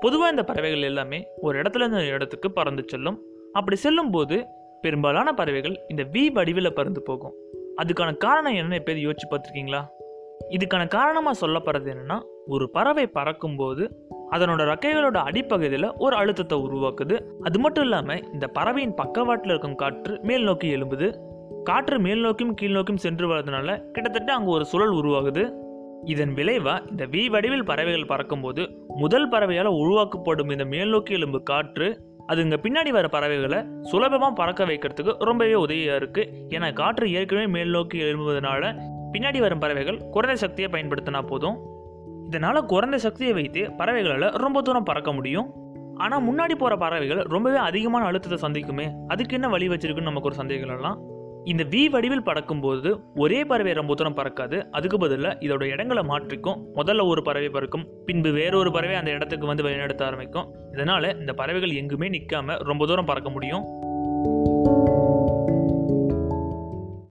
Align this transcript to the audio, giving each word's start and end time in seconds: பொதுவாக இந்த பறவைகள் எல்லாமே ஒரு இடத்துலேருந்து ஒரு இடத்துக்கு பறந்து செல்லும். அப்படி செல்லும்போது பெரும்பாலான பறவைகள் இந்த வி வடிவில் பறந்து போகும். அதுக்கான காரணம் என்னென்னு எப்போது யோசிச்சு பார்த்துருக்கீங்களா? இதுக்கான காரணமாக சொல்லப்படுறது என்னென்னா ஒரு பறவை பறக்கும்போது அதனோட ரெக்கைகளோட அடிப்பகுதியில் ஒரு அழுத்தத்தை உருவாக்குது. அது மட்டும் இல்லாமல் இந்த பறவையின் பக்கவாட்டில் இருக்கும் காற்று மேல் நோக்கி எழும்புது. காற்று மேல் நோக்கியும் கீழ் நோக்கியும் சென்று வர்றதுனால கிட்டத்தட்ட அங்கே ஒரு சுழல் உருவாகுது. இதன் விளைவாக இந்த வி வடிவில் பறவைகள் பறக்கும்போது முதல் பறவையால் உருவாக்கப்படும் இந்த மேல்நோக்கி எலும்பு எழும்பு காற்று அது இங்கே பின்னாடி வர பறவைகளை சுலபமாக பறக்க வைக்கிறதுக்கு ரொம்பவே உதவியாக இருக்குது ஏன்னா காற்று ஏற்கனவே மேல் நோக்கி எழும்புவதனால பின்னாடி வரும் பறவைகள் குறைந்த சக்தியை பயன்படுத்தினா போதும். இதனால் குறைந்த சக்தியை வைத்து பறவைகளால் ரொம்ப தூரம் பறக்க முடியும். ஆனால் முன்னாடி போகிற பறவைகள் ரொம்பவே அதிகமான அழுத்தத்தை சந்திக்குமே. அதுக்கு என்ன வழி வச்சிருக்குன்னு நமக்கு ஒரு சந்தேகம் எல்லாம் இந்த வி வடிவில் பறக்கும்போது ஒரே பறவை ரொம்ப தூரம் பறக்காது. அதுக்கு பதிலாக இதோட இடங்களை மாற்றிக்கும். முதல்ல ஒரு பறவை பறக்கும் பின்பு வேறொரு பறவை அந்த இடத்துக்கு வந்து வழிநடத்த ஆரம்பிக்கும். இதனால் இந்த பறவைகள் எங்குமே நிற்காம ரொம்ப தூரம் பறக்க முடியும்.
பொதுவாக 0.00 0.30
இந்த 0.30 0.44
பறவைகள் 0.44 0.82
எல்லாமே 0.82 1.28
ஒரு 1.40 1.60
இடத்துலேருந்து 1.60 2.00
ஒரு 2.02 2.06
இடத்துக்கு 2.06 2.50
பறந்து 2.50 2.84
செல்லும். 2.86 3.18
அப்படி 3.52 3.76
செல்லும்போது 3.76 4.46
பெரும்பாலான 4.80 5.32
பறவைகள் 5.32 5.80
இந்த 5.88 6.02
வி 6.12 6.32
வடிவில் 6.32 6.72
பறந்து 6.72 7.02
போகும். 7.02 7.34
அதுக்கான 7.82 8.16
காரணம் 8.16 8.52
என்னென்னு 8.52 8.74
எப்போது 8.74 9.00
யோசிச்சு 9.00 9.26
பார்த்துருக்கீங்களா? 9.30 9.82
இதுக்கான 10.50 10.88
காரணமாக 10.88 11.46
சொல்லப்படுறது 11.46 11.88
என்னென்னா 11.92 12.20
ஒரு 12.46 12.70
பறவை 12.70 13.06
பறக்கும்போது 13.06 13.84
அதனோட 14.30 14.62
ரெக்கைகளோட 14.72 15.16
அடிப்பகுதியில் 15.16 15.94
ஒரு 15.96 16.16
அழுத்தத்தை 16.16 16.58
உருவாக்குது. 16.58 17.18
அது 17.40 17.58
மட்டும் 17.58 17.84
இல்லாமல் 17.84 18.32
இந்த 18.32 18.46
பறவையின் 18.46 18.94
பக்கவாட்டில் 18.94 19.50
இருக்கும் 19.50 19.74
காற்று 19.74 20.20
மேல் 20.22 20.42
நோக்கி 20.42 20.76
எழும்புது. 20.76 21.08
காற்று 21.64 21.98
மேல் 21.98 22.20
நோக்கியும் 22.20 22.54
கீழ் 22.54 22.70
நோக்கியும் 22.70 23.04
சென்று 23.04 23.28
வர்றதுனால 23.28 23.90
கிட்டத்தட்ட 23.92 24.32
அங்கே 24.32 24.50
ஒரு 24.50 24.64
சுழல் 24.64 24.92
உருவாகுது. 24.92 25.44
இதன் 26.04 26.34
விளைவாக 26.34 26.82
இந்த 26.90 27.06
வி 27.06 27.28
வடிவில் 27.28 27.64
பறவைகள் 27.64 28.06
பறக்கும்போது 28.06 28.68
முதல் 28.96 29.28
பறவையால் 29.28 29.66
உருவாக்கப்படும் 29.66 30.50
இந்த 30.50 30.64
மேல்நோக்கி 30.64 31.12
எலும்பு 31.12 31.24
எழும்பு 31.26 31.42
காற்று 31.42 31.88
அது 32.26 32.42
இங்கே 32.42 32.56
பின்னாடி 32.56 32.90
வர 32.90 33.08
பறவைகளை 33.08 33.58
சுலபமாக 33.82 34.32
பறக்க 34.34 34.64
வைக்கிறதுக்கு 34.64 35.12
ரொம்பவே 35.18 35.54
உதவியாக 35.54 35.98
இருக்குது 35.98 36.30
ஏன்னா 36.48 36.72
காற்று 36.72 37.10
ஏற்கனவே 37.10 37.46
மேல் 37.46 37.70
நோக்கி 37.70 37.98
எழும்புவதனால 37.98 38.72
பின்னாடி 39.12 39.38
வரும் 39.38 39.58
பறவைகள் 39.58 40.10
குறைந்த 40.10 40.36
சக்தியை 40.36 40.70
பயன்படுத்தினா 40.72 41.26
போதும். 41.26 41.56
இதனால் 42.26 42.64
குறைந்த 42.64 42.98
சக்தியை 42.98 43.32
வைத்து 43.32 43.70
பறவைகளால் 43.78 44.36
ரொம்ப 44.36 44.62
தூரம் 44.62 44.84
பறக்க 44.84 45.12
முடியும். 45.12 45.48
ஆனால் 45.96 46.24
முன்னாடி 46.24 46.54
போகிற 46.54 46.76
பறவைகள் 46.76 47.22
ரொம்பவே 47.22 47.56
அதிகமான 47.56 48.06
அழுத்தத்தை 48.06 48.38
சந்திக்குமே. 48.48 48.86
அதுக்கு 49.08 49.34
என்ன 49.34 49.48
வழி 49.48 49.68
வச்சிருக்குன்னு 49.68 50.02
நமக்கு 50.02 50.24
ஒரு 50.24 50.34
சந்தேகம் 50.34 50.74
எல்லாம் 50.76 50.98
இந்த 51.46 51.64
வி 51.64 51.90
வடிவில் 51.90 52.22
பறக்கும்போது 52.22 53.00
ஒரே 53.14 53.44
பறவை 53.44 53.72
ரொம்ப 53.72 53.94
தூரம் 53.94 54.16
பறக்காது. 54.16 54.64
அதுக்கு 54.70 54.98
பதிலாக 54.98 55.38
இதோட 55.40 55.62
இடங்களை 55.62 56.02
மாற்றிக்கும். 56.02 56.62
முதல்ல 56.74 57.06
ஒரு 57.06 57.22
பறவை 57.22 57.48
பறக்கும் 57.48 57.86
பின்பு 58.06 58.30
வேறொரு 58.30 58.72
பறவை 58.72 58.96
அந்த 58.96 59.10
இடத்துக்கு 59.10 59.46
வந்து 59.46 59.62
வழிநடத்த 59.62 60.06
ஆரம்பிக்கும். 60.06 60.54
இதனால் 60.72 61.18
இந்த 61.18 61.32
பறவைகள் 61.32 61.70
எங்குமே 61.70 62.08
நிற்காம 62.08 62.56
ரொம்ப 62.58 62.86
தூரம் 62.86 63.04
பறக்க 63.04 63.30
முடியும். 63.30 63.64